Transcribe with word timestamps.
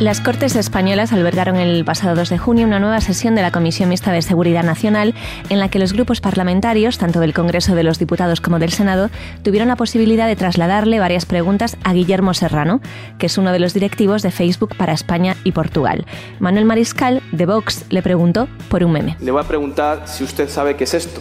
Las 0.00 0.20
Cortes 0.20 0.56
Españolas 0.56 1.12
albergaron 1.12 1.54
el 1.54 1.84
pasado 1.84 2.16
2 2.16 2.28
de 2.28 2.36
junio 2.36 2.66
una 2.66 2.80
nueva 2.80 3.00
sesión 3.00 3.36
de 3.36 3.42
la 3.42 3.52
Comisión 3.52 3.88
Mixta 3.88 4.10
de 4.10 4.22
Seguridad 4.22 4.64
Nacional 4.64 5.14
en 5.50 5.60
la 5.60 5.68
que 5.68 5.78
los 5.78 5.92
grupos 5.92 6.20
parlamentarios, 6.20 6.98
tanto 6.98 7.20
del 7.20 7.32
Congreso 7.32 7.76
de 7.76 7.84
los 7.84 8.00
Diputados 8.00 8.40
como 8.40 8.58
del 8.58 8.72
Senado, 8.72 9.08
tuvieron 9.44 9.68
la 9.68 9.76
posibilidad 9.76 10.26
de 10.26 10.34
trasladarle 10.34 10.98
varias 10.98 11.26
preguntas 11.26 11.76
a 11.84 11.92
Guillermo 11.92 12.34
Serrano, 12.34 12.80
que 13.18 13.26
es 13.26 13.38
uno 13.38 13.52
de 13.52 13.60
los 13.60 13.72
directivos 13.72 14.22
de 14.22 14.32
Facebook 14.32 14.74
para 14.76 14.92
España 14.92 15.36
y 15.44 15.52
Portugal. 15.52 16.06
Manuel 16.40 16.64
Mariscal, 16.64 17.22
de 17.30 17.46
Vox, 17.46 17.84
le 17.90 18.02
preguntó 18.02 18.48
por 18.68 18.82
un 18.82 18.90
meme. 18.90 19.16
Le 19.20 19.30
voy 19.30 19.42
a 19.42 19.46
preguntar 19.46 20.08
si 20.08 20.24
usted 20.24 20.48
sabe 20.48 20.74
qué 20.74 20.84
es 20.84 20.94
esto. 20.94 21.20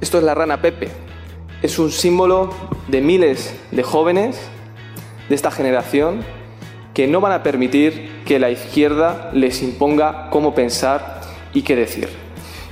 Esto 0.00 0.16
es 0.16 0.24
la 0.24 0.34
rana 0.34 0.62
Pepe. 0.62 0.88
Es 1.60 1.78
un 1.78 1.90
símbolo 1.90 2.54
de 2.86 3.02
miles 3.02 3.54
de 3.70 3.82
jóvenes 3.82 4.40
de 5.28 5.34
esta 5.34 5.50
generación 5.50 6.37
que 6.98 7.06
no 7.06 7.20
van 7.20 7.30
a 7.30 7.44
permitir 7.44 8.24
que 8.26 8.40
la 8.40 8.50
izquierda 8.50 9.30
les 9.32 9.62
imponga 9.62 10.26
cómo 10.30 10.52
pensar 10.52 11.20
y 11.54 11.62
qué 11.62 11.76
decir. 11.76 12.08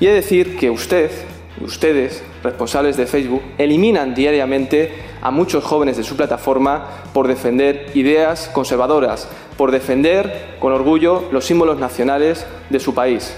Y 0.01 0.07
he 0.07 0.09
de 0.09 0.17
decir 0.17 0.57
que 0.57 0.69
usted 0.69 1.13
ustedes, 1.61 2.25
responsables 2.43 2.97
de 2.97 3.07
Facebook, 3.07 3.41
eliminan 3.57 4.17
diariamente 4.17 4.93
a 5.23 5.31
muchos 5.31 5.63
jóvenes 5.63 5.97
de 5.97 6.03
su 6.03 6.17
plataforma 6.17 6.89
por 7.13 7.29
defender 7.29 7.93
ideas 7.95 8.51
conservadoras, 8.53 9.29
por 9.57 9.71
defender 9.71 10.57
con 10.59 10.73
orgullo 10.73 11.29
los 11.31 11.45
símbolos 11.45 11.79
nacionales 11.79 12.45
de 12.69 12.81
su 12.81 12.95
país. 12.95 13.33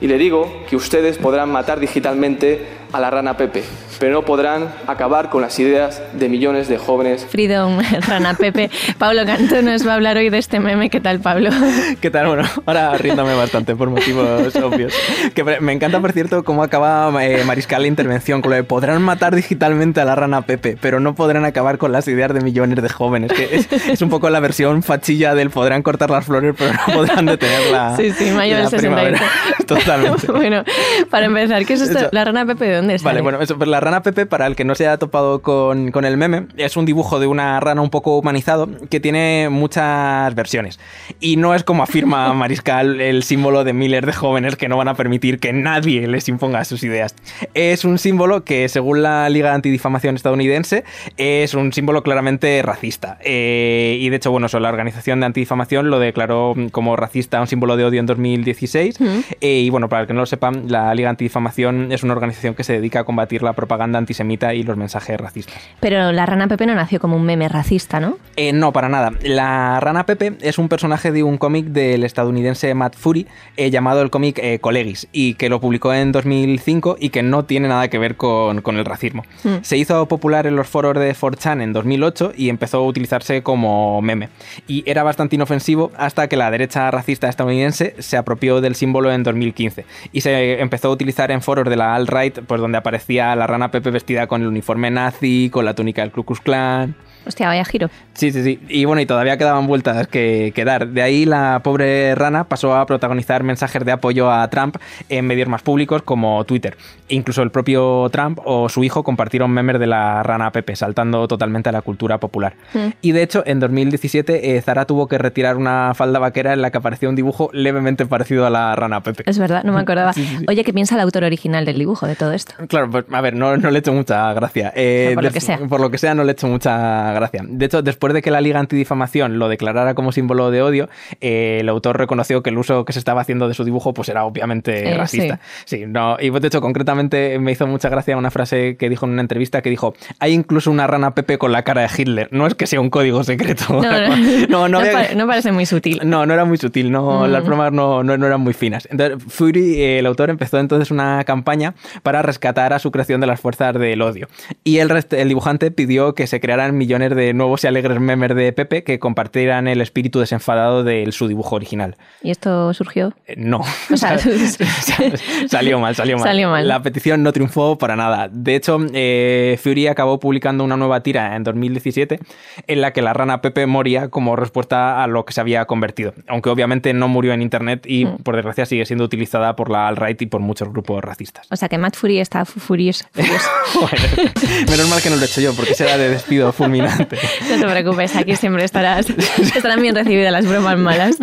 Y 0.00 0.06
le 0.06 0.16
digo 0.16 0.50
que 0.70 0.76
ustedes 0.76 1.18
podrán 1.18 1.52
matar 1.52 1.80
digitalmente 1.80 2.64
a 2.94 3.00
la 3.00 3.10
rana 3.10 3.36
Pepe, 3.36 3.64
pero 3.98 4.12
no 4.12 4.22
podrán 4.22 4.68
acabar 4.86 5.28
con 5.28 5.42
las 5.42 5.58
ideas 5.58 6.00
de 6.12 6.28
millones 6.28 6.68
de 6.68 6.78
jóvenes. 6.78 7.26
Freedom, 7.28 7.80
rana 8.08 8.34
Pepe. 8.34 8.70
Pablo 8.98 9.26
Canto 9.26 9.60
nos 9.62 9.84
va 9.84 9.92
a 9.92 9.94
hablar 9.96 10.16
hoy 10.16 10.30
de 10.30 10.38
este 10.38 10.60
meme. 10.60 10.90
¿Qué 10.90 11.00
tal, 11.00 11.18
Pablo? 11.18 11.50
¿Qué 12.00 12.10
tal? 12.12 12.28
Bueno, 12.28 12.44
ahora 12.66 12.96
riéndome 12.96 13.34
bastante 13.34 13.74
por 13.74 13.90
motivos 13.90 14.54
obvios. 14.62 14.94
Que 15.34 15.42
me 15.42 15.72
encanta, 15.72 16.00
por 16.00 16.12
cierto, 16.12 16.44
cómo 16.44 16.62
acaba 16.62 17.12
eh, 17.24 17.42
Mariscal 17.44 17.82
la 17.82 17.88
intervención 17.88 18.42
con 18.42 18.50
lo 18.50 18.56
de 18.56 18.62
podrán 18.62 19.02
matar 19.02 19.34
digitalmente 19.34 20.00
a 20.00 20.04
la 20.04 20.14
rana 20.14 20.42
Pepe, 20.42 20.78
pero 20.80 21.00
no 21.00 21.16
podrán 21.16 21.44
acabar 21.44 21.78
con 21.78 21.90
las 21.90 22.06
ideas 22.06 22.32
de 22.32 22.42
millones 22.42 22.80
de 22.80 22.88
jóvenes. 22.88 23.32
Que 23.32 23.56
es, 23.56 23.72
es 23.72 24.02
un 24.02 24.08
poco 24.08 24.30
la 24.30 24.38
versión 24.38 24.84
fachilla 24.84 25.34
del 25.34 25.50
podrán 25.50 25.82
cortar 25.82 26.10
las 26.10 26.24
flores, 26.24 26.54
pero 26.56 26.72
no 26.72 26.94
podrán 26.94 27.26
detenerla. 27.26 27.96
Sí, 27.96 28.12
sí, 28.12 28.30
mayo 28.30 28.56
del 28.56 28.68
68. 28.68 29.24
Totalmente. 29.66 30.30
bueno, 30.30 30.62
para 31.10 31.26
empezar, 31.26 31.64
¿qué 31.66 31.72
es 31.72 31.80
esto? 31.80 32.08
¿La 32.12 32.24
rana 32.24 32.46
Pepe 32.46 32.66
de 32.66 32.83
dónde 32.86 33.02
Vale, 33.02 33.20
bueno, 33.20 33.40
eso, 33.40 33.56
pues 33.56 33.68
la 33.68 33.80
rana 33.80 34.02
Pepe, 34.02 34.26
para 34.26 34.46
el 34.46 34.56
que 34.56 34.64
no 34.64 34.74
se 34.74 34.86
haya 34.86 34.98
topado 34.98 35.42
con, 35.42 35.90
con, 35.90 36.04
el 36.04 36.16
meme, 36.16 36.46
es 36.56 36.76
un 36.76 36.86
dibujo 36.86 37.20
de 37.20 37.26
una 37.26 37.60
rana 37.60 37.82
un 37.82 37.90
poco 37.90 38.18
humanizado 38.18 38.68
que 38.88 39.00
tiene 39.00 39.48
muchas 39.50 40.34
versiones. 40.34 40.80
Y 41.20 41.36
no 41.36 41.54
es 41.54 41.64
como 41.64 41.82
afirma 41.82 42.32
Mariscal 42.34 43.00
el 43.00 43.22
símbolo 43.22 43.64
de 43.64 43.72
miles 43.72 44.02
de 44.02 44.12
jóvenes 44.12 44.56
que 44.56 44.68
no 44.68 44.76
van 44.76 44.88
a 44.88 44.94
permitir 44.94 45.38
que 45.38 45.52
nadie 45.52 46.06
les 46.06 46.28
imponga 46.28 46.64
sus 46.64 46.82
ideas. 46.84 47.14
Es 47.54 47.84
un 47.84 47.98
símbolo 47.98 48.44
que, 48.44 48.68
según 48.68 49.02
la 49.02 49.28
Liga 49.28 49.54
Antidifamación 49.54 50.16
estadounidense, 50.16 50.84
es 51.16 51.54
un 51.54 51.72
símbolo 51.72 52.02
claramente 52.02 52.62
racista. 52.62 53.18
Eh, 53.20 53.98
y 54.00 54.08
de 54.08 54.16
hecho, 54.16 54.30
bueno, 54.30 54.48
la 54.60 54.68
organización 54.68 55.20
de 55.20 55.26
antidifamación 55.26 55.90
lo 55.90 55.98
declaró 55.98 56.54
como 56.70 56.96
racista, 56.96 57.40
un 57.40 57.46
símbolo 57.46 57.76
de 57.76 57.84
odio 57.84 58.00
en 58.00 58.06
2016. 58.06 58.98
Eh, 59.40 59.60
y 59.60 59.70
bueno, 59.70 59.88
para 59.88 60.02
el 60.02 60.06
que 60.06 60.14
no 60.14 60.20
lo 60.20 60.26
sepan, 60.26 60.64
la 60.68 60.94
Liga 60.94 61.10
Antidifamación 61.10 61.92
es 61.92 62.02
una 62.02 62.12
organización 62.12 62.54
que 62.54 62.64
se 62.64 62.73
dedica 62.74 63.00
a 63.00 63.04
combatir 63.04 63.42
la 63.42 63.52
propaganda 63.52 63.98
antisemita 63.98 64.54
y 64.54 64.62
los 64.62 64.76
mensajes 64.76 65.18
racistas. 65.18 65.56
Pero 65.80 66.12
la 66.12 66.26
rana 66.26 66.48
Pepe 66.48 66.66
no 66.66 66.74
nació 66.74 67.00
como 67.00 67.16
un 67.16 67.24
meme 67.24 67.48
racista, 67.48 68.00
¿no? 68.00 68.18
Eh, 68.36 68.52
no, 68.52 68.72
para 68.72 68.88
nada. 68.88 69.12
La 69.22 69.80
rana 69.80 70.06
Pepe 70.06 70.34
es 70.40 70.58
un 70.58 70.68
personaje 70.68 71.12
de 71.12 71.22
un 71.22 71.38
cómic 71.38 71.66
del 71.66 72.04
estadounidense 72.04 72.72
Matt 72.74 72.96
Fury 72.96 73.26
eh, 73.56 73.70
llamado 73.70 74.02
el 74.02 74.10
cómic 74.10 74.38
eh, 74.38 74.58
Colegis 74.60 75.08
y 75.12 75.34
que 75.34 75.48
lo 75.48 75.60
publicó 75.60 75.92
en 75.92 76.12
2005 76.12 76.96
y 77.00 77.10
que 77.10 77.22
no 77.22 77.44
tiene 77.44 77.68
nada 77.68 77.88
que 77.88 77.98
ver 77.98 78.16
con, 78.16 78.60
con 78.62 78.76
el 78.76 78.84
racismo. 78.84 79.24
Mm. 79.44 79.56
Se 79.62 79.76
hizo 79.76 80.06
popular 80.06 80.46
en 80.46 80.56
los 80.56 80.68
foros 80.68 80.94
de 80.94 81.14
4chan 81.14 81.62
en 81.62 81.72
2008 81.72 82.32
y 82.36 82.48
empezó 82.48 82.78
a 82.78 82.86
utilizarse 82.86 83.42
como 83.42 84.00
meme. 84.02 84.28
Y 84.66 84.82
era 84.86 85.02
bastante 85.02 85.36
inofensivo 85.36 85.92
hasta 85.96 86.28
que 86.28 86.36
la 86.36 86.50
derecha 86.50 86.90
racista 86.90 87.28
estadounidense 87.28 87.94
se 87.98 88.16
apropió 88.16 88.60
del 88.60 88.74
símbolo 88.74 89.12
en 89.12 89.22
2015 89.22 89.84
y 90.12 90.20
se 90.20 90.60
empezó 90.60 90.88
a 90.88 90.90
utilizar 90.92 91.30
en 91.30 91.42
foros 91.42 91.68
de 91.68 91.76
la 91.76 91.94
alt-right, 91.94 92.40
pues 92.54 92.60
donde 92.60 92.78
aparecía 92.78 93.34
la 93.34 93.48
rana 93.48 93.72
Pepe 93.72 93.90
vestida 93.90 94.28
con 94.28 94.40
el 94.40 94.46
uniforme 94.46 94.88
nazi, 94.88 95.50
con 95.50 95.64
la 95.64 95.74
túnica 95.74 96.02
del 96.02 96.12
Ku 96.12 96.22
Klux 96.22 96.40
Klan. 96.40 96.94
Hostia, 97.26 97.48
vaya 97.48 97.64
giro. 97.64 97.90
Sí, 98.14 98.30
sí, 98.30 98.42
sí. 98.42 98.60
Y 98.68 98.84
bueno, 98.84 99.00
y 99.00 99.06
todavía 99.06 99.36
quedaban 99.36 99.66
vueltas 99.66 100.06
que, 100.08 100.52
que, 100.54 100.64
dar. 100.64 100.88
De 100.88 101.02
ahí 101.02 101.24
la 101.24 101.60
pobre 101.62 102.14
rana 102.14 102.44
pasó 102.44 102.74
a 102.76 102.86
protagonizar 102.86 103.42
mensajes 103.42 103.84
de 103.84 103.92
apoyo 103.92 104.30
a 104.30 104.48
Trump 104.48 104.76
en 105.08 105.26
medios 105.26 105.48
más 105.48 105.62
públicos 105.62 106.02
como 106.02 106.44
Twitter. 106.44 106.76
Incluso 107.08 107.42
el 107.42 107.50
propio 107.50 108.08
Trump 108.10 108.40
o 108.44 108.68
su 108.68 108.84
hijo 108.84 109.02
compartieron 109.02 109.50
memes 109.50 109.78
de 109.78 109.86
la 109.86 110.22
rana 110.22 110.50
Pepe, 110.52 110.76
saltando 110.76 111.26
totalmente 111.28 111.68
a 111.68 111.72
la 111.72 111.82
cultura 111.82 112.18
popular. 112.18 112.54
Mm. 112.72 112.88
Y 113.00 113.12
de 113.12 113.22
hecho, 113.22 113.42
en 113.46 113.60
2017 113.60 114.56
eh, 114.56 114.62
Zara 114.62 114.84
tuvo 114.84 115.08
que 115.08 115.18
retirar 115.18 115.56
una 115.56 115.92
falda 115.94 116.18
vaquera 116.18 116.52
en 116.52 116.62
la 116.62 116.70
que 116.70 116.78
aparecía 116.78 117.08
un 117.08 117.16
dibujo 117.16 117.50
levemente 117.52 118.06
parecido 118.06 118.46
a 118.46 118.50
la 118.50 118.74
rana 118.76 119.02
Pepe. 119.02 119.24
Es 119.26 119.38
verdad, 119.38 119.64
no 119.64 119.72
me 119.72 119.80
acordaba. 119.80 120.12
Sí, 120.12 120.24
sí, 120.24 120.36
sí. 120.38 120.44
Oye, 120.48 120.64
¿qué 120.64 120.72
piensa 120.72 120.94
el 120.94 121.00
autor 121.00 121.24
original 121.24 121.64
del 121.64 121.78
dibujo 121.78 122.06
de 122.06 122.16
todo 122.16 122.32
esto? 122.32 122.54
Claro, 122.68 122.90
pues 122.90 123.04
a 123.10 123.20
ver, 123.20 123.34
no, 123.34 123.56
no 123.56 123.70
le 123.70 123.78
he 123.78 123.80
hecho 123.80 123.92
mucha 123.92 124.32
gracia. 124.32 124.72
Eh, 124.74 125.12
por 125.14 125.24
de, 125.24 125.30
lo 125.30 125.34
que 125.34 125.40
sea. 125.40 125.58
Por 125.58 125.80
lo 125.80 125.90
que 125.90 125.98
sea, 125.98 126.14
no 126.14 126.24
le 126.24 126.30
he 126.30 126.32
hecho 126.32 126.48
mucha 126.48 127.12
gracia. 127.14 127.42
De 127.46 127.64
hecho, 127.66 127.82
después 127.82 128.12
de 128.14 128.22
que 128.22 128.30
la 128.30 128.40
Liga 128.40 128.58
Antidifamación 128.60 129.38
lo 129.38 129.48
declarara 129.48 129.94
como 129.94 130.12
símbolo 130.12 130.50
de 130.50 130.62
odio, 130.62 130.88
eh, 131.20 131.58
el 131.60 131.68
autor 131.68 131.98
reconoció 131.98 132.42
que 132.42 132.50
el 132.50 132.58
uso 132.58 132.84
que 132.84 132.92
se 132.92 132.98
estaba 132.98 133.20
haciendo 133.22 133.48
de 133.48 133.54
su 133.54 133.64
dibujo 133.64 133.94
pues 133.94 134.08
era 134.08 134.24
obviamente 134.24 134.90
Eh, 134.90 134.96
racista. 134.96 135.40
Sí. 135.64 135.84
no, 135.86 136.16
y 136.20 136.30
de 136.30 136.46
hecho, 136.48 136.60
concretamente 136.60 137.38
me 137.38 137.52
hizo 137.52 137.66
mucha 137.66 137.88
gracia 137.88 138.16
una 138.16 138.30
frase 138.30 138.76
que 138.76 138.88
dijo 138.88 139.06
en 139.06 139.12
una 139.12 139.22
entrevista 139.22 139.62
que 139.62 139.70
dijo, 139.70 139.94
hay 140.18 140.32
incluso 140.32 140.70
una 140.70 140.86
rana 140.86 141.14
Pepe 141.14 141.38
con 141.38 141.52
la 141.52 141.62
cara 141.62 141.82
de 141.82 141.88
Hitler. 141.96 142.28
No 142.32 142.46
es 142.46 142.54
que 142.54 142.66
sea 142.66 142.80
un 142.80 142.90
código 142.90 143.22
secreto. 143.24 143.64
No, 143.70 143.82
no, 144.48 144.48
no, 144.48 144.68
no, 144.68 144.78
había- 144.80 144.92
pa- 144.92 145.14
no 145.14 145.26
parece 145.26 145.52
muy 145.52 145.66
sutil. 145.66 146.00
no, 146.04 146.26
no 146.26 146.34
era 146.34 146.44
muy 146.44 146.58
sutil, 146.58 146.90
no, 146.90 147.26
Mm. 147.26 147.30
las 147.30 147.44
bromas 147.44 147.72
no, 147.72 148.02
no, 148.02 148.16
no 148.18 148.26
eran 148.26 148.40
muy 148.40 148.52
finas. 148.52 148.88
Entonces, 148.90 149.22
Fury, 149.32 149.80
eh, 149.80 149.98
el 150.00 150.06
autor, 150.06 150.30
empezó 150.30 150.58
entonces 150.58 150.90
una 150.90 151.22
campaña 151.24 151.74
para 152.02 152.22
rescatar 152.22 152.72
a 152.72 152.78
su 152.78 152.90
creación 152.90 153.20
de 153.20 153.26
las 153.26 153.40
fuerzas 153.40 153.74
del 153.78 154.02
odio. 154.02 154.26
Y 154.64 154.78
el, 154.78 154.90
el 155.10 155.28
dibujante 155.28 155.70
pidió 155.70 156.14
que 156.14 156.26
se 156.26 156.40
crearan 156.40 156.76
millones 156.76 157.03
de 157.08 157.34
nuevos 157.34 157.64
y 157.64 157.66
alegres 157.66 157.98
memes 158.00 158.34
de 158.34 158.52
Pepe 158.52 158.84
que 158.84 158.98
compartieran 158.98 159.66
el 159.68 159.80
espíritu 159.80 160.20
desenfadado 160.20 160.84
de 160.84 161.10
su 161.12 161.28
dibujo 161.28 161.56
original. 161.56 161.96
¿Y 162.22 162.30
esto 162.30 162.72
surgió? 162.74 163.12
Eh, 163.26 163.34
No. 163.36 163.60
O 163.92 163.96
sea, 163.96 164.16
salió 165.48 165.78
mal, 165.80 165.94
salió 165.94 166.16
mal. 166.18 166.24
Salió 166.26 166.50
mal. 166.50 166.66
La 166.68 166.82
petición 166.82 167.22
no 167.22 167.32
triunfó 167.32 167.76
para 167.78 167.96
nada. 167.96 168.28
De 168.30 168.54
hecho, 168.56 168.78
eh, 168.92 169.58
Fury 169.62 169.86
acabó 169.88 170.18
publicando 170.20 170.64
una 170.64 170.76
nueva 170.76 171.02
tira 171.02 171.36
en 171.36 171.44
2017 171.44 172.20
en 172.66 172.80
la 172.80 172.92
que 172.92 173.02
la 173.02 173.12
rana 173.12 173.40
Pepe 173.42 173.66
moría 173.66 174.08
como 174.08 174.36
respuesta 174.36 175.02
a 175.02 175.06
lo 175.06 175.24
que 175.24 175.32
se 175.32 175.40
había 175.40 175.64
convertido. 175.66 176.14
Aunque 176.28 176.50
obviamente 176.50 176.92
no 176.94 177.08
murió 177.08 177.32
en 177.32 177.42
internet 177.42 177.84
y, 177.86 178.04
Mm. 178.04 178.18
por 178.18 178.36
desgracia, 178.36 178.66
sigue 178.66 178.84
siendo 178.86 179.04
utilizada 179.04 179.56
por 179.56 179.70
la 179.70 179.88
alt-right 179.88 180.20
y 180.22 180.26
por 180.26 180.40
muchos 180.40 180.68
grupos 180.70 181.02
racistas. 181.02 181.46
O 181.50 181.56
sea 181.56 181.68
que 181.68 181.78
Matt 181.78 181.96
Fury 181.96 182.18
está 182.20 182.44
fu- 182.44 182.60
furioso. 182.60 183.04
furioso. 183.12 183.48
Bueno, 183.80 184.30
menos 184.70 184.88
mal 184.88 185.02
que 185.02 185.10
no 185.10 185.16
lo 185.16 185.22
he 185.22 185.24
hecho 185.24 185.40
yo, 185.40 185.54
porque 185.54 185.74
será 185.74 185.96
de 185.96 186.08
despido 186.10 186.52
fulminante. 186.52 186.93
No 187.50 187.60
te 187.60 187.66
preocupes, 187.66 188.16
aquí 188.16 188.36
siempre 188.36 188.64
estarás. 188.64 189.08
Estarán 189.10 189.80
bien 189.80 189.94
recibidas 189.94 190.32
las 190.32 190.46
bromas 190.46 190.78
malas. 190.78 191.16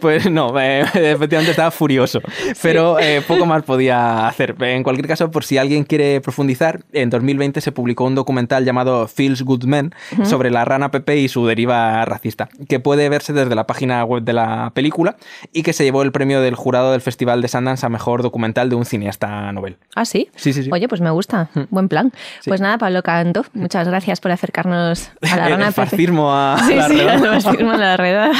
Pues 0.00 0.30
no, 0.30 0.58
eh, 0.58 0.80
efectivamente 0.94 1.50
estaba 1.50 1.70
furioso, 1.70 2.20
pero 2.62 2.98
eh, 2.98 3.22
poco 3.26 3.46
más 3.46 3.62
podía 3.62 4.26
hacer. 4.26 4.54
En 4.60 4.82
cualquier 4.82 5.06
caso, 5.06 5.30
por 5.30 5.44
si 5.44 5.58
alguien 5.58 5.84
quiere 5.84 6.20
profundizar, 6.20 6.80
en 6.92 7.10
2020 7.10 7.60
se 7.60 7.72
publicó 7.72 8.04
un 8.04 8.14
documental 8.14 8.64
llamado 8.64 9.06
Feels 9.08 9.42
Good 9.42 9.64
Men 9.64 9.94
sobre 10.24 10.50
la 10.50 10.64
rana 10.64 10.90
Pepe 10.90 11.18
y 11.18 11.28
su 11.28 11.46
deriva 11.46 12.04
racista, 12.04 12.48
que 12.68 12.80
puede 12.80 13.08
verse 13.08 13.32
desde 13.32 13.54
la 13.54 13.66
página 13.66 14.04
web 14.04 14.22
de 14.22 14.32
la 14.32 14.72
película 14.74 15.16
y 15.52 15.62
que 15.62 15.72
se 15.72 15.84
llevó 15.84 16.02
el 16.02 16.12
premio 16.12 16.40
del 16.40 16.54
jurado 16.54 16.92
del 16.92 17.00
Festival 17.00 17.42
de 17.42 17.48
Sundance 17.48 17.84
a 17.84 17.88
mejor 17.88 18.22
documental 18.22 18.68
de 18.68 18.76
un 18.76 18.84
cineasta 18.84 19.52
novel. 19.52 19.76
¿Ah, 19.94 20.04
sí? 20.04 20.28
Sí, 20.36 20.52
sí, 20.52 20.64
sí. 20.64 20.70
Oye, 20.72 20.88
pues 20.88 21.00
me 21.00 21.10
gusta. 21.10 21.48
Buen 21.70 21.88
plan. 21.88 22.12
Pues 22.44 22.60
nada, 22.60 22.78
Pablo 22.78 23.02
Canto, 23.02 23.44
muchas 23.54 23.88
gracias 23.88 24.20
por 24.20 24.30
acercarnos 24.30 24.75
llevarnos 24.76 25.10
a 25.22 25.36
la 25.36 25.44
El 25.46 25.52
rana 25.52 25.72
fascismo 25.72 26.32
a 26.32 26.58
Sí, 26.66 26.74
la 26.74 26.88
sí, 26.88 27.00
el 27.00 27.68
a 27.68 27.76
la 27.76 27.96
redada. 27.96 28.32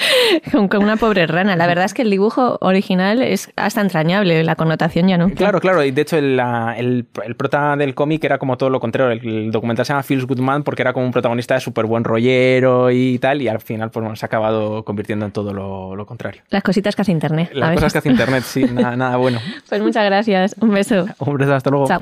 con, 0.52 0.68
con 0.68 0.82
una 0.82 0.96
pobre 0.96 1.26
rana. 1.26 1.56
La 1.56 1.66
verdad 1.66 1.84
es 1.84 1.94
que 1.94 2.02
el 2.02 2.10
dibujo 2.10 2.58
original 2.60 3.22
es 3.22 3.50
hasta 3.56 3.80
entrañable, 3.80 4.42
la 4.44 4.56
connotación 4.56 5.08
ya 5.08 5.16
no. 5.18 5.30
Claro, 5.30 5.60
claro, 5.60 5.84
y 5.84 5.90
de 5.90 6.02
hecho 6.02 6.16
el, 6.16 6.40
el, 6.76 7.06
el 7.24 7.36
prota 7.36 7.76
del 7.76 7.94
cómic 7.94 8.24
era 8.24 8.38
como 8.38 8.56
todo 8.56 8.70
lo 8.70 8.80
contrario. 8.80 9.10
El, 9.12 9.26
el 9.26 9.50
documental 9.50 9.84
se 9.86 9.92
llama 9.92 10.02
Feels 10.02 10.26
Good 10.26 10.40
Man 10.40 10.62
porque 10.62 10.82
era 10.82 10.92
como 10.92 11.06
un 11.06 11.12
protagonista 11.12 11.54
de 11.54 11.60
súper 11.60 11.86
buen 11.86 12.04
rollero 12.04 12.90
y 12.90 13.18
tal, 13.18 13.42
y 13.42 13.48
al 13.48 13.60
final 13.60 13.90
pues, 13.90 14.02
bueno, 14.02 14.16
se 14.16 14.24
ha 14.24 14.28
acabado 14.28 14.84
convirtiendo 14.84 15.26
en 15.26 15.32
todo 15.32 15.52
lo, 15.52 15.94
lo 15.96 16.06
contrario. 16.06 16.42
Las 16.50 16.62
cositas 16.62 16.94
que 16.96 17.02
hace 17.02 17.12
Internet. 17.12 17.50
a 17.54 17.58
Las 17.58 17.68
veces. 17.70 17.80
cosas 17.82 17.92
que 17.92 17.98
hace 17.98 18.08
Internet, 18.10 18.44
sí, 18.44 18.64
nada, 18.64 18.96
nada 18.96 19.16
bueno. 19.16 19.38
Pues 19.68 19.82
muchas 19.82 20.04
gracias. 20.04 20.56
Un 20.60 20.70
beso. 20.72 21.06
Un 21.18 21.36
beso, 21.36 21.54
hasta 21.54 21.70
luego. 21.70 21.86
Chao. 21.86 22.00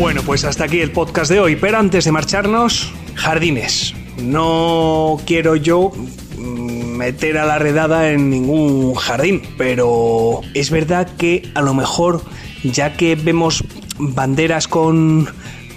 Bueno, 0.00 0.22
pues 0.22 0.44
hasta 0.44 0.64
aquí 0.64 0.80
el 0.80 0.92
podcast 0.92 1.30
de 1.30 1.40
hoy, 1.40 1.56
pero 1.56 1.76
antes 1.78 2.06
de 2.06 2.12
marcharnos, 2.12 2.90
jardines. 3.16 3.94
No 4.22 5.18
quiero 5.26 5.56
yo 5.56 5.92
mm, 6.38 6.96
meter 6.96 7.36
a 7.36 7.44
la 7.44 7.58
redada 7.58 8.10
en 8.10 8.30
ningún 8.30 8.94
jardín, 8.94 9.42
pero 9.58 10.40
es 10.54 10.70
verdad 10.70 11.06
que 11.18 11.50
a 11.54 11.60
lo 11.60 11.74
mejor, 11.74 12.22
ya 12.64 12.94
que 12.96 13.14
vemos 13.14 13.62
banderas 13.98 14.68
con, 14.68 15.28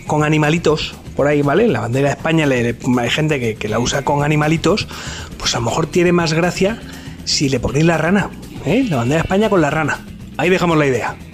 con 0.07 0.23
animalitos 0.23 0.95
por 1.17 1.27
ahí, 1.27 1.41
¿vale? 1.41 1.67
La 1.67 1.81
bandera 1.81 2.07
de 2.07 2.15
España 2.15 2.45
le- 2.45 2.77
hay 2.99 3.09
gente 3.09 3.41
que, 3.41 3.55
que 3.55 3.67
la 3.67 3.79
usa 3.79 4.03
con 4.05 4.23
animalitos, 4.23 4.87
pues 5.37 5.53
a 5.53 5.59
lo 5.59 5.65
mejor 5.65 5.87
tiene 5.87 6.13
más 6.13 6.31
gracia 6.33 6.81
si 7.25 7.49
le 7.49 7.59
ponéis 7.59 7.85
la 7.85 7.97
rana, 7.97 8.29
¿eh? 8.65 8.85
La 8.89 8.95
bandera 8.97 9.17
de 9.21 9.25
España 9.25 9.49
con 9.49 9.59
la 9.61 9.69
rana. 9.69 9.99
Ahí 10.37 10.49
dejamos 10.49 10.77
la 10.77 10.87
idea. 10.87 11.15